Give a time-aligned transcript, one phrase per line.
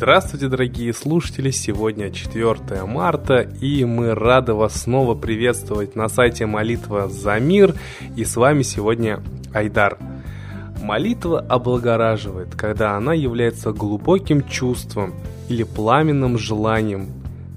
[0.00, 1.50] Здравствуйте, дорогие слушатели!
[1.50, 7.74] Сегодня 4 марта, и мы рады вас снова приветствовать на сайте Молитва за мир.
[8.16, 9.98] И с вами сегодня Айдар.
[10.82, 15.12] Молитва облагораживает, когда она является глубоким чувством
[15.50, 17.10] или пламенным желанием,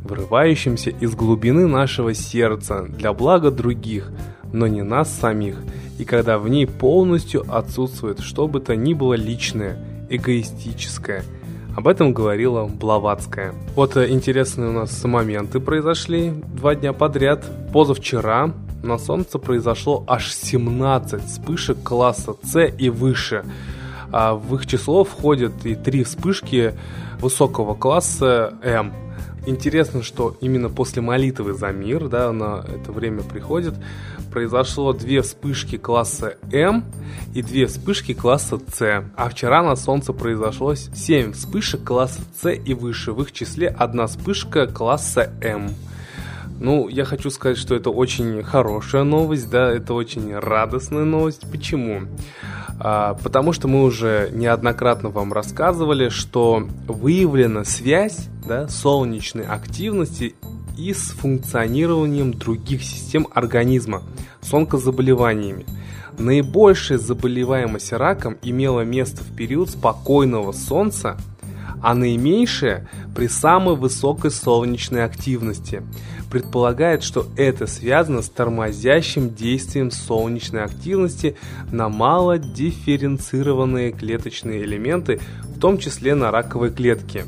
[0.03, 4.11] вырывающимся из глубины нашего сердца для блага других,
[4.51, 5.63] но не нас самих,
[5.97, 9.77] и когда в ней полностью отсутствует что бы то ни было личное,
[10.09, 11.23] эгоистическое–
[11.75, 13.53] об этом говорила Блаватская.
[13.75, 17.43] Вот э, интересные у нас моменты произошли два дня подряд.
[17.73, 23.43] Позавчера на Солнце произошло аж 17 вспышек класса С и выше.
[24.11, 26.73] А в их число входят и три вспышки
[27.19, 28.93] высокого класса М.
[29.45, 33.73] Интересно, что именно после молитвы за мир, да, на это время приходит,
[34.31, 36.85] произошло две вспышки класса М
[37.33, 39.03] и две вспышки класса С.
[39.17, 43.11] А вчера на Солнце произошло 7 вспышек класса С и выше.
[43.11, 45.75] В их числе одна вспышка класса М.
[46.63, 51.41] Ну, я хочу сказать, что это очень хорошая новость, да, это очень радостная новость.
[51.51, 52.03] Почему?
[52.79, 60.35] А, потому что мы уже неоднократно вам рассказывали, что выявлена связь да, солнечной активности
[60.77, 64.01] и с функционированием других систем организма
[64.39, 65.65] с онкозаболеваниями.
[66.17, 71.17] Наибольшая заболеваемость раком имела место в период спокойного солнца,
[71.83, 75.83] а наименьшая при самой высокой солнечной активности.
[76.31, 81.35] Предполагает, что это связано с тормозящим действием солнечной активности
[81.71, 87.25] на малодифференцированные клеточные элементы, в том числе на раковые клетки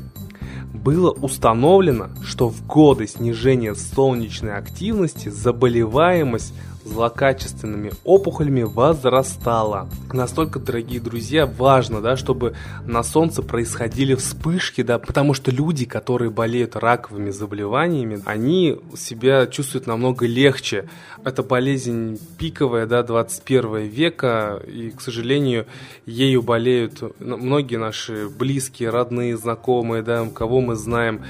[0.72, 6.54] было установлено, что в годы снижения солнечной активности заболеваемость
[6.86, 9.88] злокачественными опухолями возрастала.
[10.12, 12.54] Настолько, дорогие друзья, важно, да, чтобы
[12.84, 19.86] на солнце происходили вспышки, да, потому что люди, которые болеют раковыми заболеваниями, они себя чувствуют
[19.86, 20.88] намного легче.
[21.24, 25.66] Это болезнь пиковая, да, 21 века, и, к сожалению,
[26.06, 31.22] ею болеют многие наши близкие, родные, знакомые, да, кого мы знаем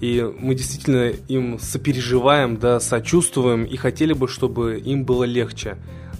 [0.00, 5.76] и мы действительно им сопереживаем, да, сочувствуем и хотели бы, чтобы им было легче.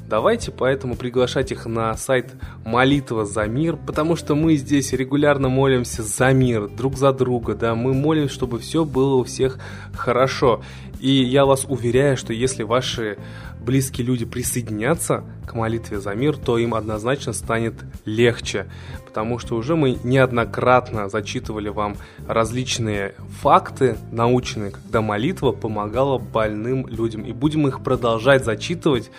[0.08, 2.32] Давайте поэтому приглашать их на сайт
[2.64, 7.74] Молитва за мир, потому что мы здесь регулярно молимся за мир, друг за друга, да,
[7.74, 9.58] мы молимся, чтобы все было у всех
[9.92, 10.62] хорошо.
[10.98, 13.18] И я вас уверяю, что если ваши
[13.60, 17.74] близкие люди присоединятся к молитве за мир, то им однозначно станет
[18.06, 18.66] легче,
[19.04, 21.96] потому что уже мы неоднократно зачитывали вам
[22.26, 29.10] различные факты научные, когда молитва помогала больным людям, и будем их продолжать зачитывать,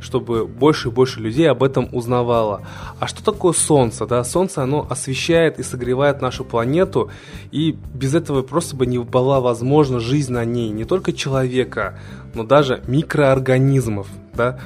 [0.00, 2.62] чтобы больше и больше людей об этом узнавало.
[2.98, 4.06] А что такое Солнце?
[4.06, 4.24] Да?
[4.24, 7.10] Солнце, оно освещает и согревает нашу планету,
[7.50, 11.98] и без этого просто бы не была возможна жизнь на ней, не только человека,
[12.34, 14.08] но даже микроорганизмов.
[14.34, 14.58] Да?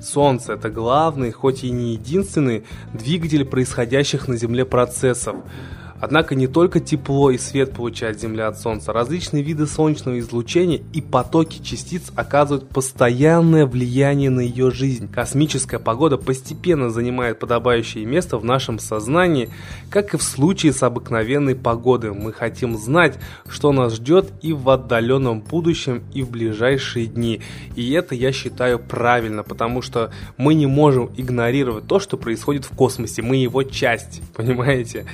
[0.00, 5.36] Солнце– это главный, хоть и не единственный, двигатель происходящих на Земле процессов.
[6.00, 11.00] Однако не только тепло и свет получает Земля от Солнца, различные виды солнечного излучения и
[11.00, 15.10] потоки частиц оказывают постоянное влияние на ее жизнь.
[15.10, 19.48] Космическая погода постепенно занимает подобающее место в нашем сознании,
[19.90, 22.12] как и в случае с обыкновенной погодой.
[22.12, 23.18] Мы хотим знать,
[23.48, 27.40] что нас ждет и в отдаленном будущем, и в ближайшие дни.
[27.74, 32.74] И это я считаю правильно, потому что мы не можем игнорировать то, что происходит в
[32.74, 33.22] космосе.
[33.22, 35.06] Мы его часть, понимаете?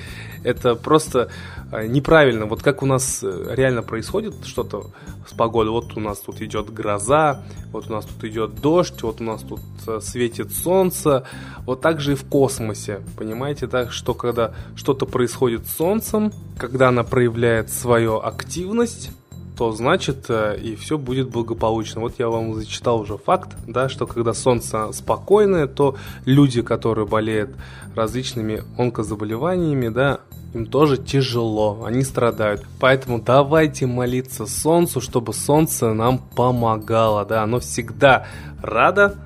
[0.44, 1.28] это просто
[1.70, 2.46] э, неправильно.
[2.46, 4.90] Вот как у нас э, реально происходит что-то
[5.28, 5.72] с погодой.
[5.72, 9.42] Вот у нас тут идет гроза, вот у нас тут идет дождь, вот у нас
[9.42, 11.24] тут э, светит солнце.
[11.66, 13.00] Вот так же и в космосе.
[13.16, 19.10] Понимаете, так что когда что-то происходит с солнцем, когда она проявляет свою активность,
[19.56, 22.00] то значит и все будет благополучно.
[22.00, 27.50] Вот я вам зачитал уже факт, да, что когда солнце спокойное, то люди, которые болеют
[27.94, 30.20] различными онкозаболеваниями, да,
[30.54, 32.64] им тоже тяжело, они страдают.
[32.78, 38.26] Поэтому давайте молиться Солнцу, чтобы Солнце нам помогало, да, оно всегда
[38.62, 39.16] радо,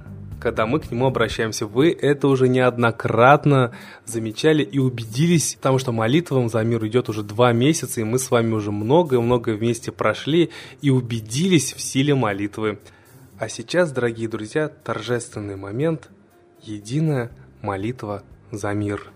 [0.46, 1.66] когда мы к нему обращаемся.
[1.66, 7.52] Вы это уже неоднократно замечали и убедились, потому что молитва за мир идет уже два
[7.52, 10.50] месяца, и мы с вами уже много-много вместе прошли
[10.82, 12.78] и убедились в силе молитвы.
[13.40, 16.10] А сейчас, дорогие друзья, торжественный момент–
[16.62, 18.22] единая молитва
[18.52, 19.15] за мир.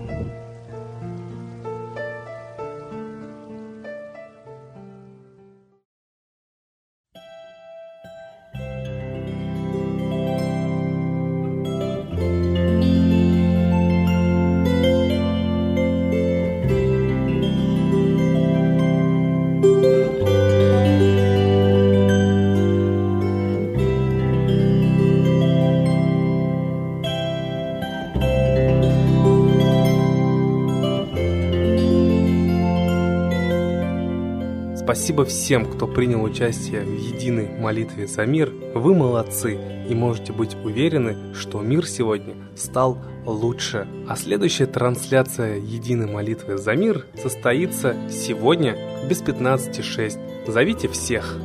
[34.91, 38.51] Спасибо всем, кто принял участие в единой молитве за мир.
[38.75, 39.57] Вы молодцы
[39.89, 43.87] и можете быть уверены, что мир сегодня стал лучше.
[44.09, 48.75] А следующая трансляция единой молитвы за мир состоится сегодня
[49.07, 50.51] без 15.06.
[50.51, 51.37] Зовите всех!